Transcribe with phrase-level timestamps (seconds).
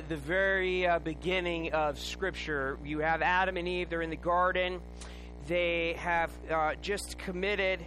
[0.00, 4.80] The very uh, beginning of Scripture, you have Adam and Eve, they're in the garden.
[5.46, 7.78] They have uh, just committed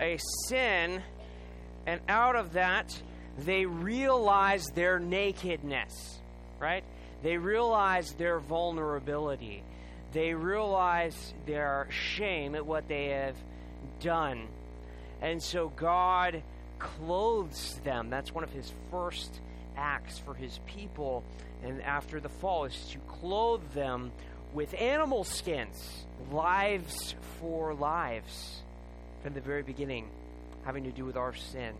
[0.00, 1.00] a sin,
[1.86, 3.00] and out of that,
[3.38, 6.18] they realize their nakedness,
[6.58, 6.82] right?
[7.22, 9.62] They realize their vulnerability.
[10.12, 13.36] They realize their shame at what they have
[14.00, 14.48] done.
[15.22, 16.42] And so God
[16.80, 18.10] clothes them.
[18.10, 19.40] That's one of his first
[19.76, 21.24] acts for his people
[21.62, 24.12] and after the fall is to clothe them
[24.52, 28.62] with animal skins, lives for lives
[29.22, 30.08] from the very beginning,
[30.64, 31.74] having to do with our sin.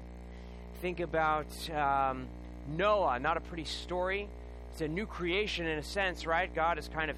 [0.80, 2.27] Think about um,
[2.69, 4.28] Noah, not a pretty story.
[4.72, 6.52] It's a new creation in a sense, right?
[6.52, 7.16] God is kind of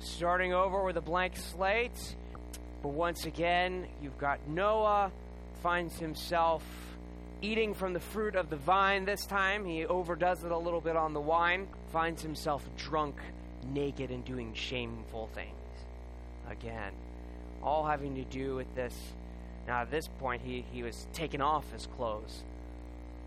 [0.00, 2.16] starting over with a blank slate.
[2.82, 5.12] But once again, you've got Noah
[5.62, 6.62] finds himself
[7.42, 9.64] eating from the fruit of the vine this time.
[9.64, 13.16] He overdoes it a little bit on the wine, finds himself drunk,
[13.72, 15.50] naked, and doing shameful things
[16.48, 16.92] again.
[17.62, 18.94] All having to do with this.
[19.66, 22.42] Now, at this point, he, he was taking off his clothes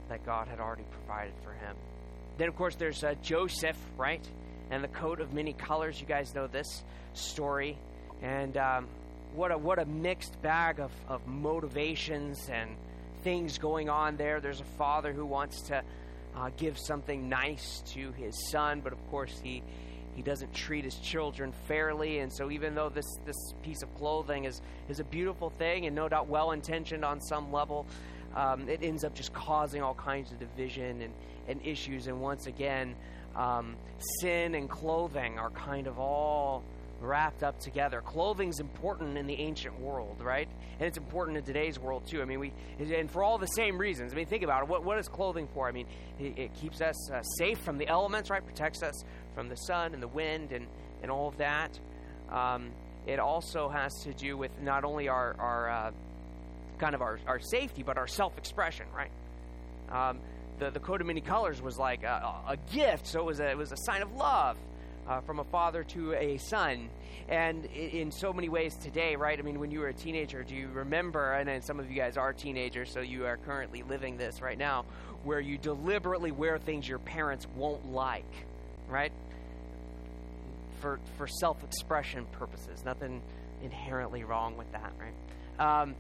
[0.08, 1.76] that God had already provided for him.
[2.38, 4.26] Then, of course, there's uh, Joseph, right?
[4.72, 6.00] And the coat of many colors.
[6.00, 7.78] You guys know this story.
[8.22, 8.88] And um,
[9.36, 12.72] what, a, what a mixed bag of, of motivations and
[13.24, 14.40] things going on there.
[14.40, 15.84] There's a father who wants to
[16.36, 19.64] uh, give something nice to his son, but of course he
[20.16, 22.20] he doesn't treat his children fairly.
[22.20, 25.96] And so, even though this this piece of clothing is is a beautiful thing and
[25.96, 27.86] no doubt well intentioned on some level,
[28.36, 31.14] um, it ends up just causing all kinds of division and
[31.48, 32.08] and issues.
[32.08, 32.96] And once again,
[33.36, 33.76] um,
[34.20, 36.64] sin and clothing are kind of all
[37.02, 38.02] wrapped up together.
[38.02, 40.48] Clothing's important in the ancient world, right?
[40.80, 42.22] And it's important in today's world too.
[42.22, 44.12] I mean, we and for all the same reasons.
[44.14, 44.70] I mean, think about it.
[44.70, 45.68] What what is clothing for?
[45.68, 45.88] I mean,
[46.20, 48.46] it, it keeps us uh, safe from the elements, right?
[48.46, 50.68] Protects us from the sun and the wind and
[51.02, 51.80] and all of that.
[52.30, 52.72] Um,
[53.08, 55.92] it also has to do with not only our our uh,
[56.78, 59.12] kind of our, our safety, but our self-expression, right?
[59.92, 60.20] Um,
[60.60, 63.50] the the coat of many colors was like a, a gift, so it was a,
[63.50, 64.58] it was a sign of love
[65.10, 66.90] uh, from a father to a son.
[67.28, 69.38] And in so many ways today, right?
[69.38, 72.16] I mean, when you were a teenager, do you remember, and some of you guys
[72.16, 74.86] are teenagers, so you are currently living this right now,
[75.24, 78.32] where you deliberately wear things your parents won't like,
[78.88, 79.12] right?
[80.80, 82.86] For, for self expression purposes.
[82.86, 83.22] Nothing
[83.64, 85.82] inherently wrong with that, right?
[85.82, 85.96] Um,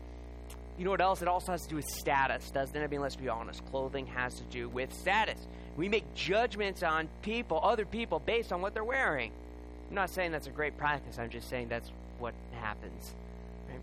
[0.78, 1.22] you know what else?
[1.22, 2.81] It also has to do with status, doesn't it?
[2.81, 3.66] I mean, let's be honest.
[3.66, 5.46] Clothing has to do with status.
[5.79, 9.31] We make judgments on people, other people, based on what they're wearing.
[9.88, 11.17] I'm not saying that's a great practice.
[11.17, 13.16] I'm just saying that's what happens.
[13.69, 13.79] Right?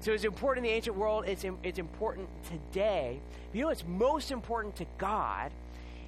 [0.00, 1.26] So it's important in the ancient world.
[1.28, 3.20] It's, it's important today.
[3.52, 5.50] You know what's most important to God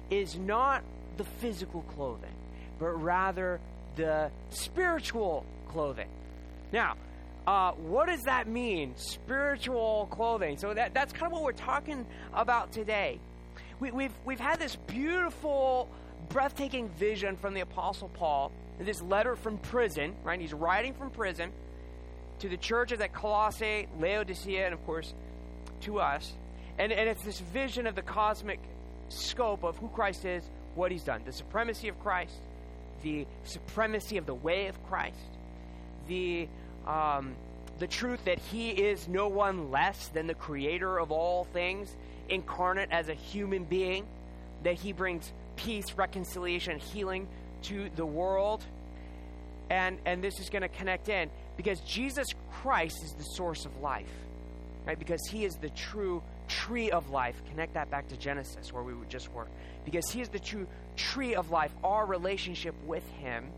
[0.09, 0.81] is not
[1.17, 2.33] the physical clothing,
[2.79, 3.59] but rather
[3.97, 6.09] the spiritual clothing.
[6.71, 6.95] Now,
[7.45, 8.95] uh, what does that mean?
[8.97, 10.57] Spiritual clothing.
[10.57, 13.19] So that, that's kind of what we're talking about today
[13.79, 15.89] we, we've, we've had this beautiful,
[16.29, 20.39] breathtaking vision from the Apostle Paul, this letter from prison, right?
[20.39, 21.51] He's writing from prison
[22.39, 25.13] to the churches at Colossae, Laodicea, and of course
[25.81, 26.33] to us.
[26.77, 28.59] And, and it's this vision of the cosmic
[29.09, 30.43] scope of who Christ is,
[30.75, 32.35] what he's done, the supremacy of Christ,
[33.01, 35.17] the supremacy of the way of Christ,
[36.07, 36.47] the
[36.87, 37.35] um,
[37.79, 41.95] the truth that he is no one less than the creator of all things
[42.29, 44.05] incarnate as a human being,
[44.63, 47.27] that he brings peace, reconciliation, healing
[47.63, 48.63] to the world.
[49.69, 53.77] And, and this is going to connect in because Jesus Christ is the source of
[53.81, 54.11] life,
[54.85, 54.97] right?
[54.97, 57.35] Because he is the true tree of life.
[57.51, 59.47] Connect that back to Genesis where we just were.
[59.85, 61.71] Because he is the true tree of life.
[61.83, 63.51] Our relationship with him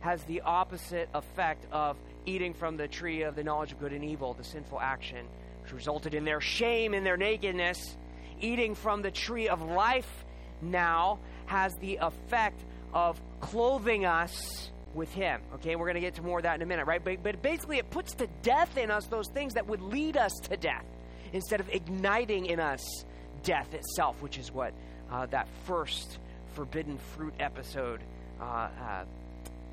[0.00, 4.04] has the opposite effect of eating from the tree of the knowledge of good and
[4.04, 5.26] evil, the sinful action
[5.62, 7.96] which resulted in their shame and their nakedness,
[8.40, 10.24] eating from the tree of life
[10.62, 12.60] now has the effect
[12.92, 15.40] of clothing us with Him.
[15.54, 17.02] Okay, we're going to get to more of that in a minute, right?
[17.02, 20.32] But, but basically, it puts to death in us those things that would lead us
[20.44, 20.84] to death
[21.32, 23.04] instead of igniting in us
[23.42, 24.72] death itself, which is what
[25.10, 26.18] uh, that first
[26.54, 28.00] forbidden fruit episode
[28.40, 29.04] uh, uh,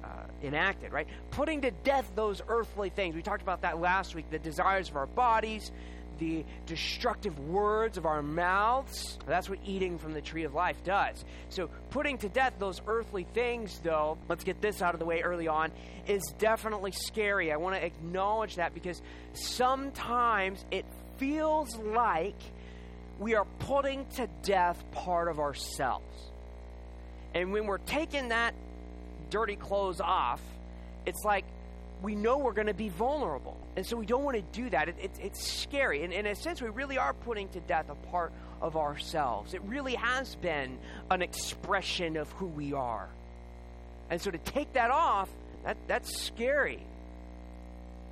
[0.04, 0.08] uh,
[0.44, 1.08] enacted, right?
[1.32, 3.16] Putting to death those earthly things.
[3.16, 5.72] We talked about that last week the desires of our bodies,
[6.20, 9.18] the destructive words of our mouths.
[9.26, 11.24] That's what eating from the tree of life does.
[11.50, 15.22] So, putting to death those earthly things, though, let's get this out of the way
[15.22, 15.72] early on,
[16.08, 17.52] is definitely scary.
[17.52, 19.02] I want to acknowledge that because
[19.34, 20.86] sometimes it
[21.18, 22.40] feels like
[23.20, 26.32] we are putting to death part of ourselves.
[27.34, 28.54] And when we're taking that
[29.34, 30.40] dirty clothes off,
[31.08, 31.44] it's like
[32.04, 33.58] we know we're going to be vulnerable.
[33.76, 34.90] And so we don't want to do that.
[34.90, 36.04] It, it, it's scary.
[36.04, 38.32] And in a sense, we really are putting to death a part
[38.62, 39.56] of ourselves.
[39.56, 40.78] It really has been
[41.10, 43.10] an expression of who we are.
[44.12, 45.30] And so to take that off,
[45.64, 46.86] that, that's scary.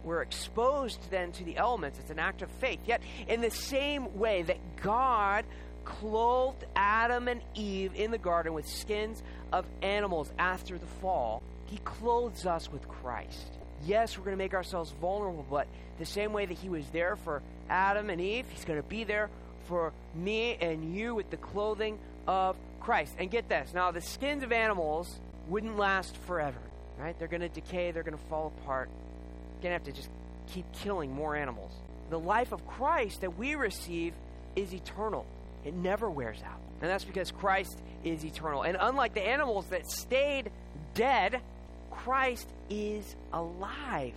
[0.04, 2.00] We're exposed then to the elements.
[2.00, 2.80] It's an act of faith.
[2.88, 5.46] Yet, in the same way that God
[5.86, 11.78] clothed Adam and Eve in the garden with skins of animals after the fall, He
[11.78, 13.52] clothes us with Christ.
[13.86, 15.68] Yes, we're going to make ourselves vulnerable, but
[15.98, 19.04] the same way that He was there for Adam and Eve, He's going to be
[19.04, 19.30] there
[19.68, 23.16] for me and you with the clothing of Christ.
[23.20, 26.60] And get this now, the skins of animals wouldn't last forever,
[27.00, 27.18] right?
[27.18, 28.90] They're going to decay, they're going to fall apart.
[28.90, 30.10] You're going to have to just
[30.48, 31.72] keep killing more animals.
[32.10, 34.14] The life of Christ that we receive
[34.56, 35.26] is eternal,
[35.66, 36.60] it never wears out.
[36.82, 38.64] And that's because Christ is eternal.
[38.64, 40.52] And unlike the animals that stayed
[40.96, 41.42] dead,
[41.92, 44.14] Christ is alive.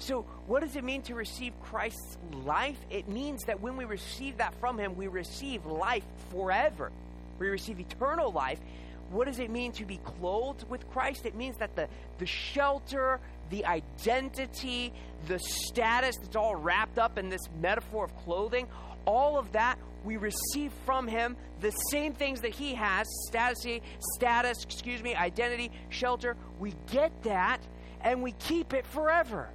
[0.00, 2.78] So, what does it mean to receive Christ's life?
[2.90, 6.92] It means that when we receive that from Him, we receive life forever.
[7.38, 8.58] We receive eternal life.
[9.10, 11.26] What does it mean to be clothed with Christ?
[11.26, 11.88] It means that the,
[12.18, 13.20] the shelter,
[13.50, 14.92] the identity,
[15.26, 18.68] the status that's all wrapped up in this metaphor of clothing,
[19.04, 23.58] all of that we receive from him the same things that he has status
[24.14, 26.36] status excuse me identity shelter.
[26.58, 27.60] We get that
[28.00, 29.48] and we keep it forever.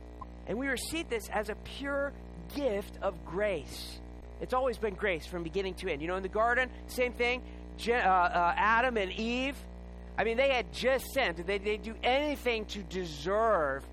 [0.47, 2.11] And we receive this as a pure
[2.55, 3.99] gift of grace.
[4.41, 6.01] It's always been grace from beginning to end.
[6.01, 7.41] You know in the garden same thing.
[7.87, 9.55] Uh, uh, adam and eve
[10.15, 11.37] i mean they had just sinned.
[11.37, 13.83] Did they, they do anything to deserve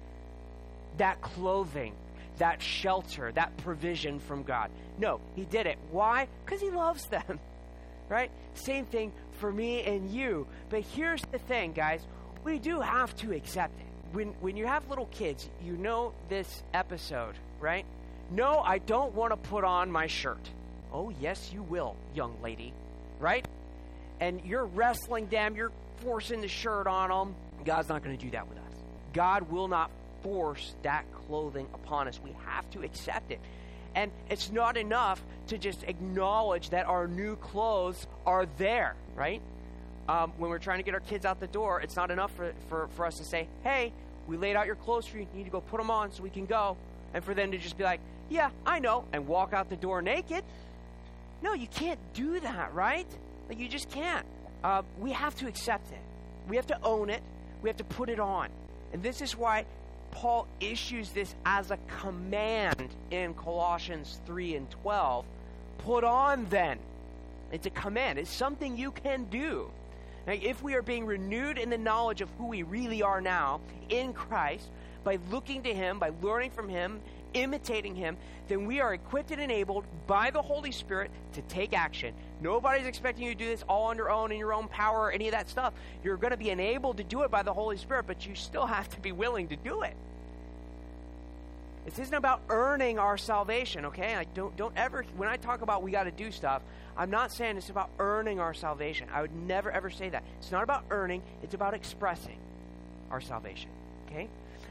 [0.99, 1.95] that clothing
[2.41, 4.71] that shelter, that provision from God.
[4.99, 5.79] No, he did it.
[5.91, 6.27] Why?
[6.45, 7.39] Because he loves them.
[8.09, 8.33] Right?
[8.55, 10.49] Same thing for me and you.
[10.69, 12.05] But here's the thing, guys.
[12.43, 13.87] We do have to accept it.
[14.11, 17.87] When, when you have little kids, you know this episode, right?
[18.33, 20.51] No, I don't want to put on my shirt.
[20.93, 22.73] Oh, yes, you will, young lady,
[23.21, 23.47] right?
[24.19, 27.37] And you're wrestling them, you're forcing the shirt on them.
[27.65, 28.75] God's not going to do that with us.
[29.13, 32.21] God will not force that clothing upon us.
[32.23, 33.41] We have to accept it.
[33.95, 39.43] And it's not enough to just acknowledge that our new clothes are there, right?
[40.09, 42.53] Um, when we're trying to get our kids out the door, it's not enough for,
[42.69, 43.93] for, for us to say, hey,
[44.27, 45.27] we laid out your clothes for you.
[45.33, 46.77] You need to go put them on so we can go.
[47.15, 50.03] And for them to just be like, yeah, I know, and walk out the door
[50.03, 50.45] naked.
[51.43, 53.07] No, you can't do that, right?
[53.49, 54.25] Like, you just can't.
[54.63, 55.99] Uh, we have to accept it.
[56.49, 57.23] We have to own it.
[57.63, 58.51] We have to put it on.
[58.93, 59.65] And this is why
[60.11, 65.25] Paul issues this as a command in Colossians 3 and 12.
[65.79, 66.79] Put on then.
[67.53, 69.71] It's a command, it's something you can do.
[70.27, 73.61] Now, if we are being renewed in the knowledge of who we really are now
[73.89, 74.69] in Christ,
[75.03, 77.01] by looking to Him, by learning from Him,
[77.35, 78.17] imitating Him,
[78.49, 82.15] then we are equipped and enabled by the Holy Spirit to take action.
[82.41, 85.13] Nobody's expecting you to do this all on your own in your own power or
[85.13, 85.75] any of that stuff.
[86.03, 88.67] You're going to be enabled to do it by the Holy Spirit, but you still
[88.67, 89.95] have to be willing to do it.
[91.85, 94.15] This isn't about earning our salvation, okay?
[94.15, 96.63] Like don't don't ever when I talk about we got to do stuff,
[96.97, 99.09] I'm not saying it's about earning our salvation.
[99.13, 100.23] I would never ever say that.
[100.39, 102.39] It's not about earning, it's about expressing
[103.11, 103.71] our salvation,
[104.07, 104.29] okay?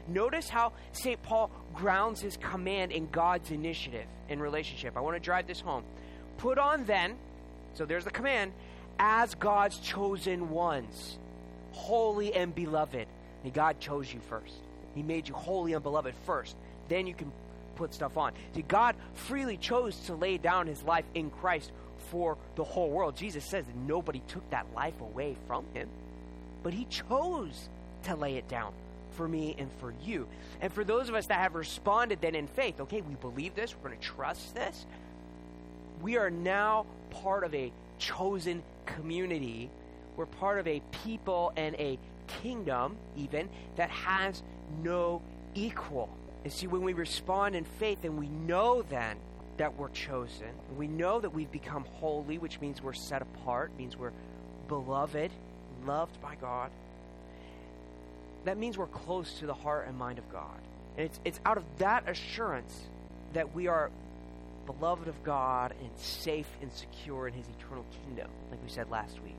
[0.08, 1.20] Notice how St.
[1.22, 4.96] Paul grounds his command in God's initiative in relationship.
[4.96, 5.84] I want to drive this home.
[6.38, 7.16] Put on then,
[7.74, 8.52] so there's the command,
[8.98, 11.18] as God's chosen ones,
[11.72, 13.06] holy and beloved.
[13.42, 14.54] And God chose you first.
[14.94, 16.56] He made you holy and beloved first.
[16.88, 17.32] Then you can
[17.76, 18.32] put stuff on.
[18.54, 21.72] See, God freely chose to lay down his life in Christ
[22.10, 23.16] for the whole world.
[23.16, 25.88] Jesus says that nobody took that life away from him,
[26.62, 27.68] but he chose
[28.04, 28.72] to lay it down
[29.12, 30.26] for me and for you.
[30.60, 33.74] And for those of us that have responded then in faith, okay, we believe this,
[33.74, 34.86] we're going to trust this.
[36.02, 39.70] We are now part of a chosen community.
[40.16, 41.98] We're part of a people and a
[42.42, 44.42] kingdom, even, that has
[44.82, 45.22] no
[45.54, 46.08] equal.
[46.44, 49.16] And see, when we respond in faith and we know then
[49.58, 53.96] that we're chosen, we know that we've become holy, which means we're set apart, means
[53.96, 54.12] we're
[54.68, 55.30] beloved,
[55.84, 56.70] loved by God,
[58.44, 60.60] that means we're close to the heart and mind of God.
[60.96, 62.74] And it's, it's out of that assurance
[63.34, 63.90] that we are
[64.72, 69.22] beloved of God and safe and secure in His eternal kingdom, like we said last
[69.22, 69.36] week.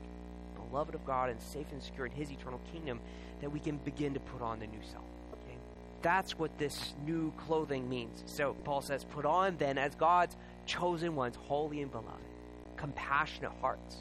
[0.70, 3.00] Beloved of God and safe and secure in His eternal kingdom,
[3.40, 5.04] that we can begin to put on the new self.
[5.32, 5.56] Okay?
[6.02, 8.22] That's what this new clothing means.
[8.26, 10.36] So Paul says, Put on then as God's
[10.66, 12.08] chosen ones, holy and beloved,
[12.76, 13.96] compassionate hearts,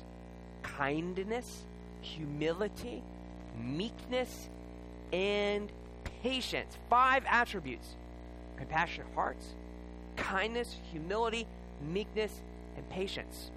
[0.64, 1.64] kindness,
[2.02, 3.04] humility,
[3.60, 4.50] meekness,
[5.14, 5.72] and
[6.24, 6.78] patience.
[6.90, 7.96] Five attributes
[8.58, 9.56] compassionate hearts,
[10.22, 11.48] kindness, humility,
[11.82, 12.32] meekness,
[12.78, 13.50] and patience.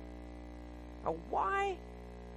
[1.04, 1.76] Now, why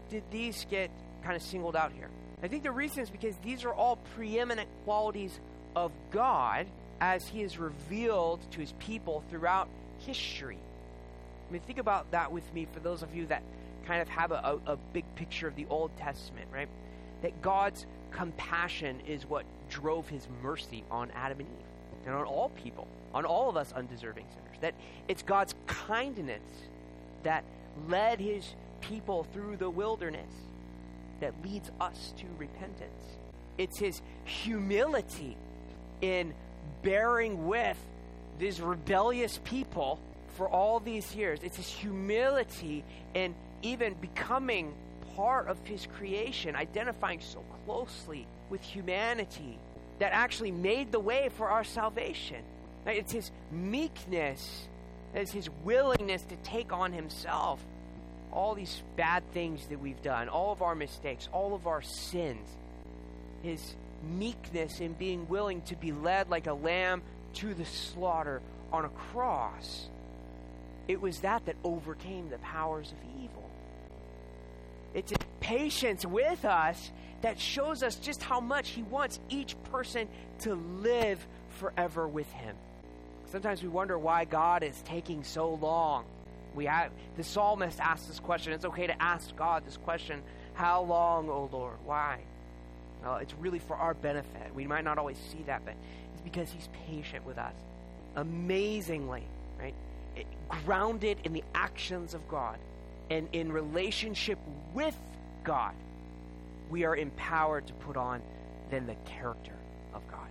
[0.09, 0.91] did these get
[1.23, 2.09] kind of singled out here?
[2.43, 5.39] I think the reason is because these are all preeminent qualities
[5.75, 6.67] of God
[6.99, 9.69] as He is revealed to His people throughout
[9.99, 10.59] history.
[11.47, 13.41] I mean, think about that with me for those of you that
[13.85, 16.67] kind of have a, a, big picture of the Old Testament, right?
[17.21, 21.65] That God's compassion is what drove His mercy on Adam and Eve
[22.05, 24.57] and on all people, on all of us undeserving sinners.
[24.61, 24.73] That
[25.07, 26.41] it's God's kindness
[27.23, 27.43] that
[27.87, 28.45] led His
[28.81, 30.31] people through the wilderness
[31.19, 33.17] that leads us to repentance.
[33.57, 35.35] It's his humility
[36.01, 36.33] in
[36.83, 37.77] bearing with
[38.37, 39.99] these rebellious people
[40.35, 41.39] for all these years.
[41.41, 42.83] It's his humility
[43.15, 43.33] in
[43.63, 44.75] even becoming
[45.15, 49.57] part of his creation, identifying so closely with humanity
[49.97, 52.43] that actually made the way for our salvation.
[52.87, 54.67] It's his meekness,
[55.13, 57.63] it's his willingness to take on himself
[58.31, 62.47] all these bad things that we've done, all of our mistakes, all of our sins,
[63.41, 63.75] his
[64.17, 67.01] meekness in being willing to be led like a lamb
[67.33, 68.41] to the slaughter
[68.71, 69.87] on a cross.
[70.87, 73.49] It was that that overcame the powers of evil.
[74.93, 76.91] It's his patience with us
[77.21, 80.07] that shows us just how much he wants each person
[80.39, 82.55] to live forever with him.
[83.31, 86.05] Sometimes we wonder why God is taking so long
[86.57, 88.51] we have the psalmist asks this question.
[88.51, 90.23] It's okay to ask God this question:
[90.55, 91.77] How long, O Lord?
[91.85, 92.19] Why?
[93.03, 94.53] Well, it's really for our benefit.
[94.55, 95.75] We might not always see that, but
[96.13, 97.53] it's because He's patient with us.
[98.15, 99.23] Amazingly,
[99.59, 99.75] right?
[100.15, 102.57] It, grounded in the actions of God
[103.11, 104.39] and in relationship
[104.73, 104.97] with
[105.43, 105.75] God,
[106.71, 108.23] we are empowered to put on
[108.71, 109.53] then the character
[109.93, 110.27] of God.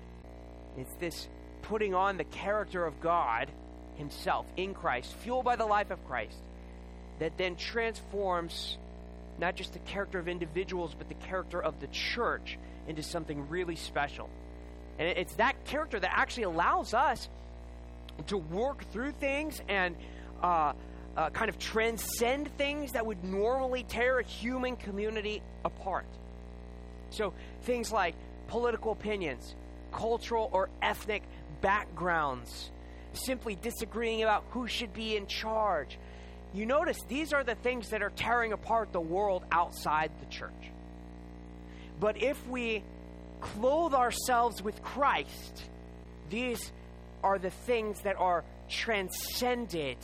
[0.77, 1.29] It's this
[1.69, 3.51] putting on the character of God
[3.97, 6.39] himself in Christ, fueled by the life of Christ,
[7.19, 8.79] that then transforms
[9.39, 12.59] not just the character of individuals, but the character of the church
[12.89, 14.29] into something really special.
[14.99, 17.29] And it's that character that actually allows us
[18.29, 19.95] to work through things and
[20.43, 20.73] uh,
[21.17, 26.07] uh, kind of transcend things that would normally tear a human community apart.
[27.11, 28.15] So things like
[28.49, 29.55] political opinions,
[29.93, 31.23] cultural or ethnic
[31.61, 32.71] backgrounds,
[33.13, 35.99] simply disagreeing about who should be in charge.
[36.55, 40.53] You notice these are the things that are tearing apart the world outside the church.
[41.99, 42.83] But if we
[43.41, 45.65] clothe ourselves with Christ,
[46.31, 46.73] these
[47.23, 49.97] are the things that are transcended.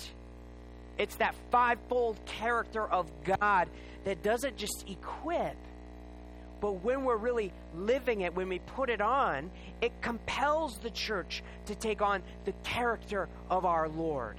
[0.99, 3.69] It's that fivefold character of God
[4.05, 5.57] that doesn't just equip,
[6.63, 9.51] but when we're really living it, when we put it on,
[9.81, 14.37] it compels the church to take on the character of our Lord.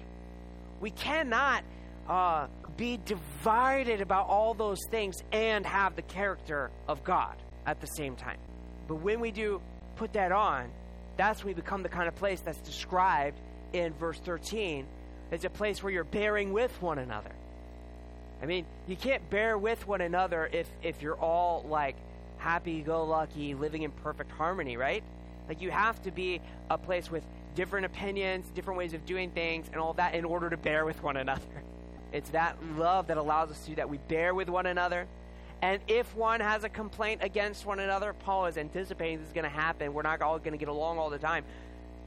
[0.79, 1.65] We cannot
[2.07, 7.87] uh, be divided about all those things and have the character of God at the
[7.87, 8.39] same time.
[8.87, 9.61] But when we do
[9.97, 10.71] put that on,
[11.17, 13.37] that's when we become the kind of place that's described
[13.73, 14.87] in verse 13
[15.33, 17.31] as a place where you're bearing with one another.
[18.41, 21.97] I mean, you can't bear with one another if, if you're all like
[22.43, 25.03] happy go lucky, living in perfect harmony, right?
[25.47, 27.23] Like you have to be a place with
[27.55, 31.01] different opinions, different ways of doing things, and all that in order to bear with
[31.01, 31.41] one another.
[32.11, 33.89] It's that love that allows us to do that.
[33.89, 35.07] We bear with one another.
[35.63, 39.45] And if one has a complaint against one another, Paul is anticipating this is going
[39.45, 39.95] to happen.
[39.95, 41.43] We're not all going to get along all the time.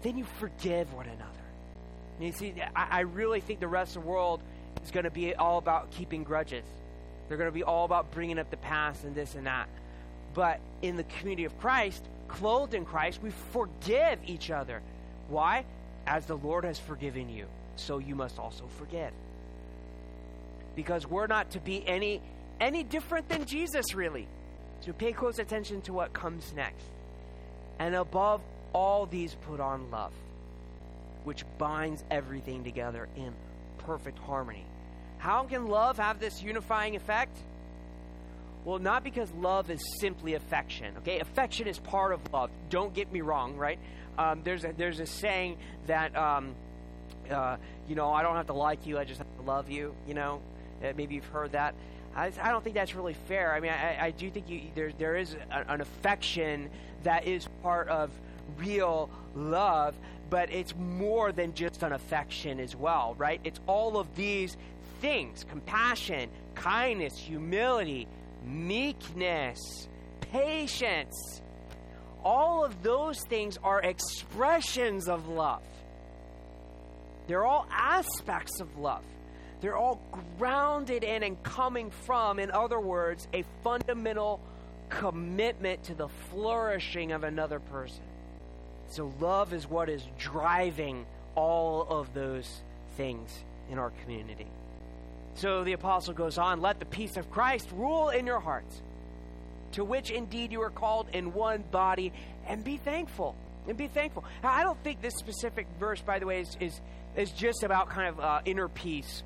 [0.03, 1.47] Then you forgive one another.
[2.19, 4.43] And you see, I, I really think the rest of the world
[4.85, 6.65] is going to be all about keeping grudges.
[7.29, 9.69] They're going to be all about bringing up the past and this and that.
[10.37, 14.83] But in the community of Christ, clothed in Christ, we forgive each other.
[15.29, 15.65] Why?
[16.07, 19.13] As the Lord has forgiven you, so you must also forgive.
[20.77, 22.21] Because we're not to be any
[22.61, 24.29] any different than Jesus really.
[24.81, 26.85] So pay close attention to what comes next.
[27.79, 28.43] And above
[28.75, 30.13] all these put on love,
[31.25, 33.33] which binds everything together in
[33.79, 34.67] perfect harmony.
[35.17, 37.39] How can love have this unifying effect?
[38.67, 40.97] Well, not because love is simply affection.
[40.99, 42.51] Okay, affection is part of love.
[42.69, 43.79] Don't get me wrong, right?
[44.19, 46.57] Um, there's a, there's a saying that um,
[47.31, 47.59] uh,
[47.89, 49.95] you know I don't have to like you, I just have to love you.
[50.09, 50.43] You know,
[50.83, 51.77] uh, maybe you've heard that.
[52.17, 53.55] I, I, don't think that's really fair.
[53.55, 56.69] I mean, I, I do think you, there there is a, an affection
[57.05, 58.11] that is part of
[58.57, 59.95] real love,
[60.29, 63.41] but it's more than just an affection as well, right?
[63.45, 64.57] It's all of these
[65.01, 68.09] things: compassion, kindness, humility
[68.47, 69.59] meekness,
[70.21, 71.43] patience.
[72.25, 75.63] All of those things are expressions of love.
[77.27, 79.05] They're all aspects of love.
[79.61, 80.01] They're all
[80.39, 84.41] grounded in and coming from, in other words, a fundamental
[84.89, 88.03] commitment to the flourishing of another person.
[88.89, 92.49] So, love is what is driving all of those
[92.97, 93.31] things
[93.71, 94.47] in our community.
[95.37, 98.81] So the apostle goes on, let the peace of Christ rule in your hearts,
[99.73, 102.13] to which indeed you are called in one body,
[102.47, 103.37] and be thankful.
[103.69, 104.25] And be thankful.
[104.43, 106.81] Now, I don't think this specific verse, by the way, is, is,
[107.17, 109.23] is just about kind of uh, inner peace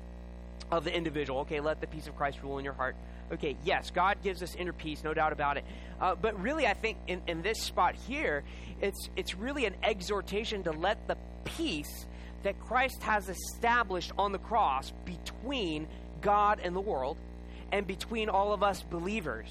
[0.71, 1.41] of the individual.
[1.41, 2.95] Okay, let the peace of Christ rule in your heart.
[3.31, 5.63] Okay, yes, God gives us inner peace, no doubt about it.
[6.01, 8.43] Uh, but really, I think in, in this spot here,
[8.81, 12.07] it's, it's really an exhortation to let the peace
[12.43, 15.87] that Christ has established on the cross between
[16.21, 17.17] God and the world
[17.71, 19.47] and between all of us believers,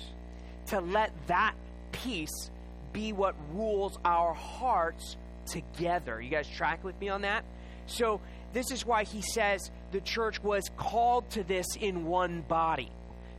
[0.67, 1.55] to let that
[1.93, 2.51] peace
[2.93, 5.17] be what rules our hearts
[5.47, 6.21] together.
[6.21, 7.45] You guys track with me on that?
[7.87, 8.21] So,
[8.53, 12.91] this is why he says the church was called to this in one body.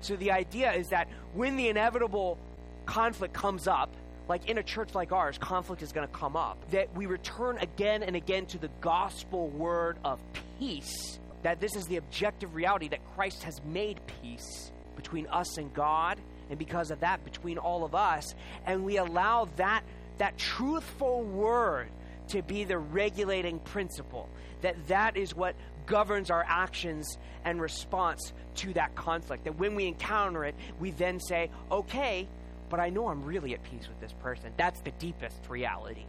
[0.01, 2.37] So, the idea is that when the inevitable
[2.85, 3.93] conflict comes up,
[4.31, 7.57] like in a church like ours, conflict is going to come up, that we return
[7.57, 10.21] again and again to the gospel word of
[10.57, 11.19] peace.
[11.43, 16.17] That this is the objective reality that Christ has made peace between us and God,
[16.49, 18.33] and because of that, between all of us.
[18.65, 19.83] And we allow that,
[20.19, 21.89] that truthful word
[22.29, 24.29] to be the regulating principle.
[24.61, 25.55] That that is what
[25.87, 29.43] governs our actions and response to that conflict.
[29.43, 32.29] That when we encounter it, we then say, okay,
[32.71, 34.51] but I know I'm really at peace with this person.
[34.57, 36.05] That's the deepest reality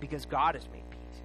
[0.00, 1.20] because God has made peace.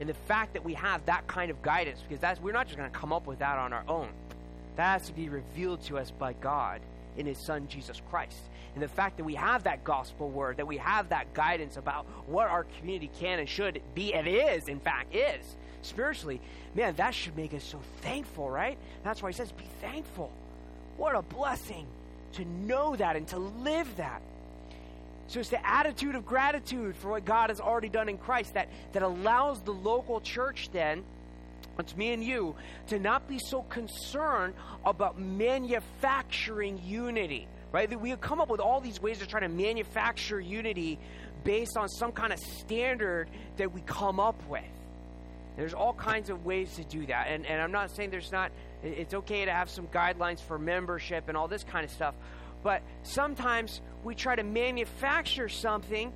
[0.00, 2.78] And the fact that we have that kind of guidance, because that's, we're not just
[2.78, 4.08] going to come up with that on our own,
[4.76, 6.80] that has to be revealed to us by God
[7.18, 8.40] in His Son, Jesus Christ.
[8.74, 12.06] And the fact that we have that gospel word, that we have that guidance about
[12.26, 15.44] what our community can and should be, and is, in fact, is
[15.82, 16.40] spiritually,
[16.74, 18.78] man, that should make us so thankful, right?
[19.04, 20.32] That's why He says, be thankful.
[20.96, 21.86] What a blessing
[22.34, 24.22] to know that and to live that.
[25.28, 28.68] So it's the attitude of gratitude for what God has already done in Christ that,
[28.92, 31.04] that allows the local church then,
[31.78, 32.56] it's me and you,
[32.88, 37.46] to not be so concerned about manufacturing unity.
[37.72, 37.88] Right?
[37.88, 40.98] That we come up with all these ways to try to manufacture unity
[41.44, 44.64] based on some kind of standard that we come up with.
[45.56, 47.28] There's all kinds of ways to do that.
[47.28, 48.50] And, and I'm not saying there's not,
[48.82, 52.14] it's okay to have some guidelines for membership and all this kind of stuff.
[52.62, 56.12] But sometimes we try to manufacture something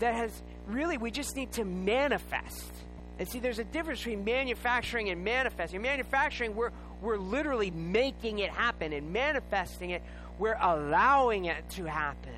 [0.00, 2.72] that has really, we just need to manifest.
[3.18, 5.80] And see, there's a difference between manufacturing and manifesting.
[5.82, 10.02] Manufacturing, we're, we're literally making it happen, and manifesting it,
[10.38, 12.32] we're allowing it to happen.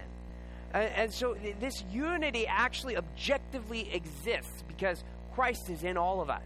[0.74, 5.02] And, and so this unity actually objectively exists because
[5.34, 6.42] Christ is in all of us.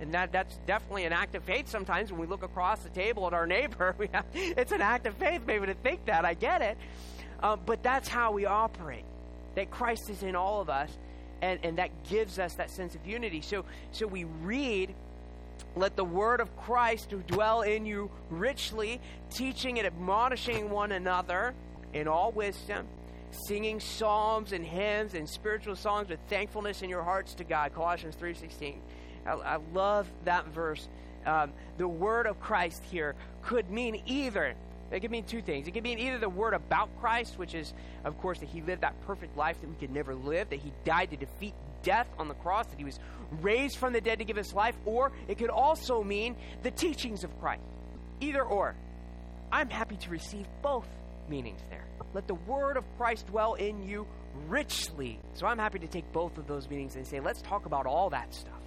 [0.00, 3.26] And that, that's definitely an act of faith sometimes when we look across the table
[3.26, 3.96] at our neighbor.
[4.12, 6.24] Have, it's an act of faith maybe to think that.
[6.24, 6.78] I get it.
[7.42, 9.04] Um, but that's how we operate.
[9.54, 10.90] That Christ is in all of us,
[11.42, 13.40] and, and that gives us that sense of unity.
[13.40, 14.94] So, so we read,
[15.74, 21.54] let the word of Christ dwell in you richly, teaching and admonishing one another
[21.92, 22.86] in all wisdom
[23.30, 27.74] singing psalms and hymns and spiritual songs with thankfulness in your hearts to God.
[27.74, 28.76] Colossians 3.16.
[29.28, 30.88] I, I love that verse.
[31.26, 34.54] Um, the word of Christ here could mean either
[34.90, 35.68] it could mean two things.
[35.68, 38.82] It could mean either the word about Christ, which is, of course, that he lived
[38.82, 42.28] that perfect life that we could never live, that he died to defeat death on
[42.28, 42.98] the cross, that he was
[43.42, 47.22] raised from the dead to give us life, or it could also mean the teachings
[47.22, 47.62] of Christ.
[48.20, 48.74] Either or.
[49.52, 50.86] I'm happy to receive both
[51.28, 51.84] meanings there.
[52.14, 54.06] Let the word of Christ dwell in you
[54.46, 55.18] richly.
[55.34, 58.10] So I'm happy to take both of those meanings and say, let's talk about all
[58.10, 58.57] that stuff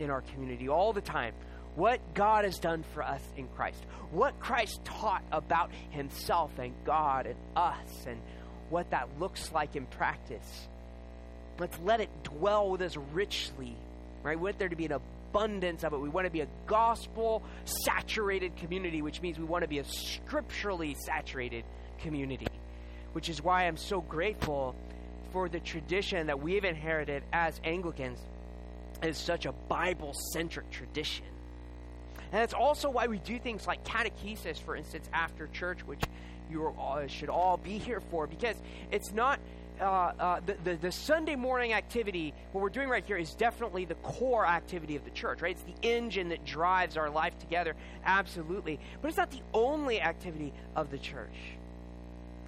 [0.00, 1.34] in our community all the time.
[1.76, 3.84] What God has done for us in Christ.
[4.10, 8.20] What Christ taught about himself and God and us and
[8.70, 10.68] what that looks like in practice.
[11.58, 13.76] Let's let it dwell with us richly,
[14.22, 14.36] right?
[14.36, 15.98] We want there to be an abundance of it.
[15.98, 19.84] We want to be a gospel saturated community, which means we want to be a
[19.84, 21.64] scripturally saturated
[22.00, 22.46] community
[23.12, 24.74] which is why I'm so grateful
[25.32, 28.18] for the tradition that we've inherited as Anglicans
[29.02, 31.24] is such a Bible centric tradition.
[32.32, 36.02] And that's also why we do things like catechesis, for instance, after church, which
[36.50, 38.56] you all, should all be here for, because
[38.90, 39.40] it's not.
[39.80, 43.86] Uh, uh, the, the, the, Sunday morning activity, what we're doing right here, is definitely
[43.86, 45.52] the core activity of the church, right?
[45.52, 48.78] It's the engine that drives our life together, absolutely.
[49.00, 51.32] But it's not the only activity of the church.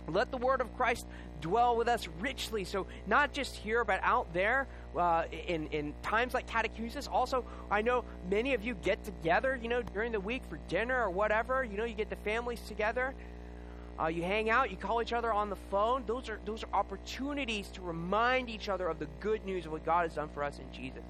[0.08, 1.06] Let the word of Christ
[1.40, 2.64] dwell with us richly.
[2.64, 7.08] So, not just here, but out there uh, in, in times like catechesis.
[7.10, 11.02] Also, I know many of you get together, you know, during the week for dinner
[11.02, 11.64] or whatever.
[11.64, 13.14] You know, you get the families together.
[14.00, 16.04] Uh, you hang out, you call each other on the phone.
[16.06, 19.84] Those are, those are opportunities to remind each other of the good news of what
[19.84, 21.02] God has done for us in Jesus.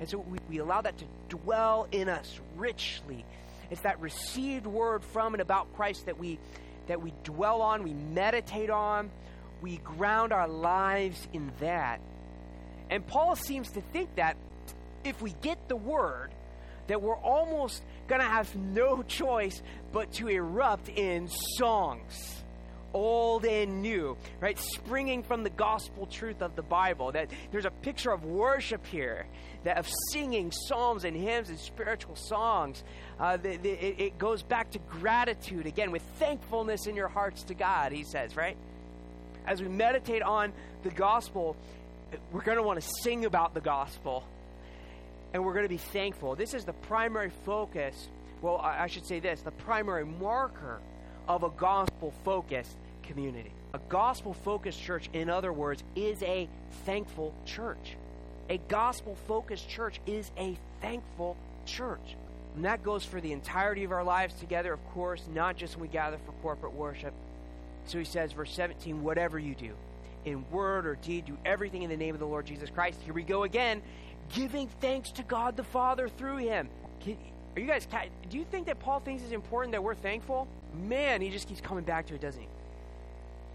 [0.00, 3.24] And so we, we allow that to dwell in us richly.
[3.70, 6.38] It's that received word from and about Christ that we
[6.88, 9.10] that we dwell on, we meditate on,
[9.60, 12.00] we ground our lives in that.
[12.92, 14.36] And Paul seems to think that
[15.02, 16.30] if we get the word,
[16.88, 21.26] that we're almost going to have no choice but to erupt in
[21.56, 22.42] songs
[22.92, 24.58] old and new, right?
[24.58, 27.12] Springing from the gospel truth of the Bible.
[27.12, 29.24] That there's a picture of worship here,
[29.64, 32.84] that of singing psalms and hymns and spiritual songs.
[33.18, 37.44] Uh, the, the, it, it goes back to gratitude again, with thankfulness in your hearts
[37.44, 37.92] to God.
[37.92, 38.58] He says, right?
[39.46, 40.52] As we meditate on
[40.82, 41.56] the gospel,
[42.32, 44.24] we're going to want to sing about the gospel,
[45.32, 46.34] and we're going to be thankful.
[46.36, 48.08] This is the primary focus.
[48.40, 50.80] Well, I should say this: the primary marker
[51.28, 53.52] of a gospel focused community.
[53.74, 56.48] A gospel focused church, in other words, is a
[56.84, 57.96] thankful church.
[58.50, 62.16] A gospel focused church is a thankful church.
[62.54, 65.82] And that goes for the entirety of our lives together, of course, not just when
[65.82, 67.14] we gather for corporate worship.
[67.86, 69.72] So he says, verse 17, whatever you do,
[70.24, 73.00] in word or deed, do everything in the name of the Lord Jesus Christ.
[73.04, 73.82] Here we go again,
[74.34, 76.68] giving thanks to God the Father through him.
[77.00, 77.16] Can,
[77.56, 77.86] are you guys,
[78.30, 80.48] do you think that Paul thinks it's important that we're thankful?
[80.74, 82.48] Man, he just keeps coming back to it, doesn't he?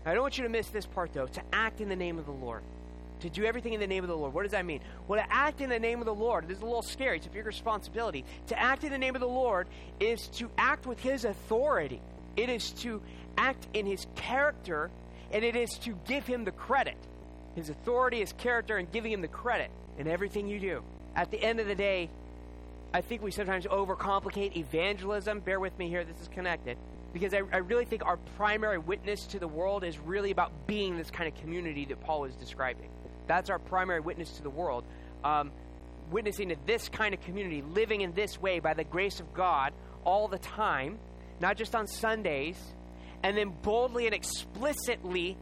[0.06, 2.26] I don't want you to miss this part, though to act in the name of
[2.26, 2.62] the Lord.
[3.22, 4.34] To do everything in the name of the Lord.
[4.34, 4.82] What does that mean?
[5.08, 7.18] Well, to act in the name of the Lord, this is a little scary.
[7.18, 8.24] It's a big responsibility.
[8.48, 9.68] To act in the name of the Lord
[10.00, 12.00] is to act with His authority,
[12.36, 13.02] it is to
[13.38, 14.92] act in His character,
[15.32, 16.98] and it is to give Him the credit.
[17.56, 20.84] His authority, His character, and giving Him the credit in everything you do.
[21.16, 22.10] At the end of the day,
[22.94, 25.40] I think we sometimes overcomplicate evangelism.
[25.42, 26.78] Bear with me here, this is connected.
[27.14, 30.98] Because I, I, really think our primary witness to the world is really about being
[30.98, 32.90] this kind of community that Paul is describing.
[33.28, 34.84] That's our primary witness to the world.
[35.24, 35.52] Um,
[36.12, 39.74] witnessing to this kind of community, living in this way by the grace of God
[40.04, 41.00] all the time,
[41.40, 42.58] not just on Sundays,
[43.24, 45.38] and then boldly and explicitly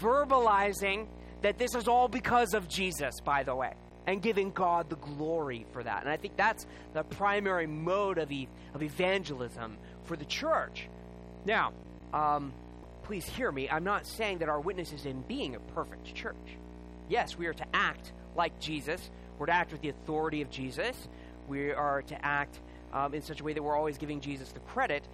[0.00, 1.06] verbalizing
[1.42, 3.74] that this is all because of Jesus, by the way
[4.08, 6.00] and giving God the glory for that.
[6.00, 10.88] And I think that's the primary mode of, e- of evangelism for the church.
[11.44, 11.74] Now,
[12.14, 12.54] um,
[13.02, 13.68] please hear me.
[13.68, 16.56] I'm not saying that our witness is in being a perfect church.
[17.10, 20.96] Yes, we are to act like Jesus, we're to act with the authority of Jesus,
[21.46, 22.60] we are to act
[22.94, 25.06] um, in such a way that we're always giving Jesus the credit,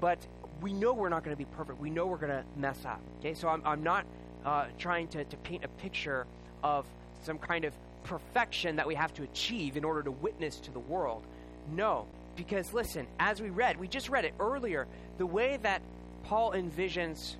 [0.00, 0.18] but
[0.60, 1.80] we know we're not going to be perfect.
[1.80, 3.00] We know we're going to mess up.
[3.20, 4.06] Okay, so I'm, I'm not
[4.44, 6.26] uh, trying to, to paint a picture
[6.62, 6.86] of
[7.22, 10.78] some kind of perfection that we have to achieve in order to witness to the
[10.78, 11.24] world.
[11.72, 14.86] No, because listen, as we read, we just read it earlier,
[15.18, 15.82] the way that
[16.24, 17.36] Paul envisions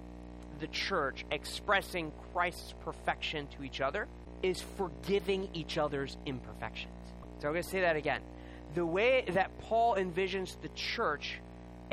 [0.60, 4.06] the church expressing Christ's perfection to each other
[4.42, 6.92] is forgiving each other's imperfections.
[7.40, 8.20] So I'm going to say that again.
[8.74, 11.40] The way that Paul envisions the church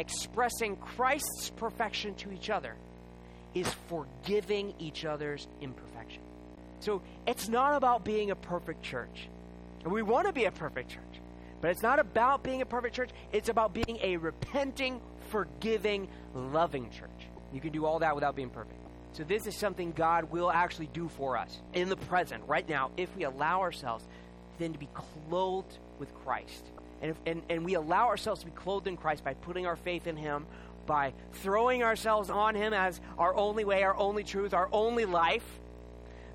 [0.02, 2.76] expressing Christ's perfection to each other
[3.54, 6.22] is forgiving each other's imperfection.
[6.80, 9.30] So it's not about being a perfect church.
[9.84, 11.22] And We want to be a perfect church.
[11.62, 13.12] But it's not about being a perfect church.
[13.32, 17.28] It's about being a repenting, forgiving, loving church.
[17.54, 18.80] You can do all that without being perfect.
[19.14, 22.92] So this is something God will actually do for us in the present, right now,
[22.98, 24.08] if we allow ourselves
[24.58, 26.66] then to be clothed with Christ.
[27.02, 29.76] And, if, and, and we allow ourselves to be clothed in Christ by putting our
[29.76, 30.46] faith in Him,
[30.86, 35.46] by throwing ourselves on Him as our only way, our only truth, our only life,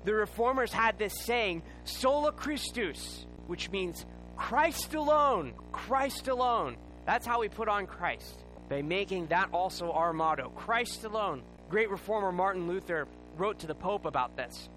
[0.03, 4.05] the reformers had this saying, sola Christus, which means
[4.37, 6.77] Christ alone, Christ alone.
[7.05, 11.43] That's how we put on Christ, by making that also our motto Christ alone.
[11.69, 14.69] Great reformer Martin Luther wrote to the Pope about this.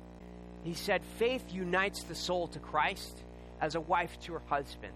[0.65, 3.23] He said, Faith unites the soul to Christ
[3.61, 4.93] as a wife to her husband.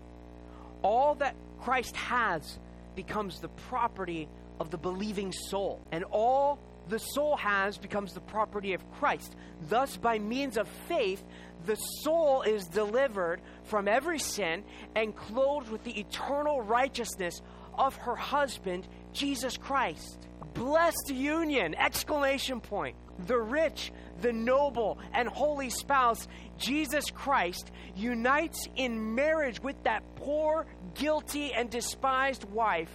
[0.85, 2.59] All that Christ has
[2.95, 4.29] becomes the property
[4.61, 9.35] of the believing soul, and all the soul has becomes the property of Christ.
[9.69, 11.25] Thus, by means of faith,
[11.65, 14.63] the soul is delivered from every sin
[14.95, 17.41] and clothed with the eternal righteousness
[17.79, 20.29] of her husband, Jesus Christ.
[20.53, 21.75] Blessed union!
[21.75, 22.97] Exclamation point.
[23.27, 26.27] The rich, the noble, and holy spouse,
[26.59, 32.91] Jesus Christ, unites in marriage with that poor, guilty, and despised wife,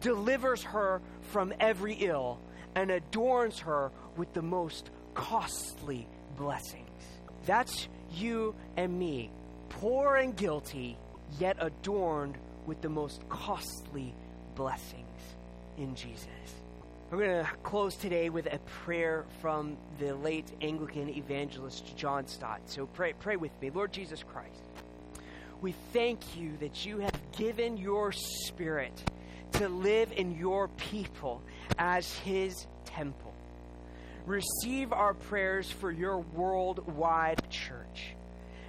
[0.00, 1.00] delivers her
[1.32, 2.38] from every ill
[2.74, 6.86] and adorns her with the most costly blessings.
[7.46, 9.30] That's you and me,
[9.68, 10.96] poor and guilty,
[11.38, 14.14] yet adorned with the most costly
[14.54, 15.06] blessings
[15.76, 16.26] in Jesus.
[17.10, 22.60] We're going to close today with a prayer from the late Anglican evangelist John Stott.
[22.66, 23.70] So pray, pray with me.
[23.70, 24.62] Lord Jesus Christ,
[25.60, 28.92] we thank you that you have given your Spirit
[29.54, 31.42] to live in your people
[31.80, 33.34] as his temple.
[34.24, 38.14] Receive our prayers for your worldwide church.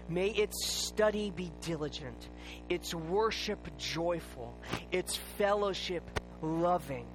[0.09, 2.27] May its study be diligent,
[2.69, 4.57] its worship joyful,
[4.91, 6.01] its fellowship
[6.41, 7.05] loving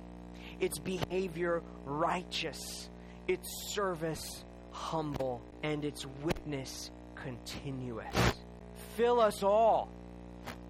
[0.60, 2.88] its behavior righteous,
[3.28, 8.14] its service humble, and its witness continuous.
[8.96, 9.88] Fill us all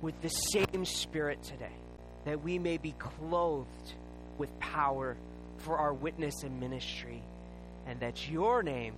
[0.01, 1.77] with the same Spirit today,
[2.25, 3.95] that we may be clothed
[4.39, 5.17] with power
[5.59, 7.23] for our witness and ministry,
[7.87, 8.95] and that your name,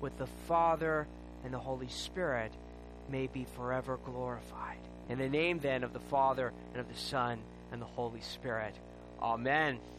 [0.00, 1.06] with the Father
[1.44, 2.52] and the Holy Spirit,
[3.10, 4.78] may be forever glorified.
[5.08, 7.38] In the name then of the Father and of the Son
[7.72, 8.74] and the Holy Spirit.
[9.20, 9.78] Amen.